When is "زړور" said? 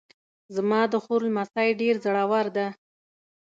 2.05-2.45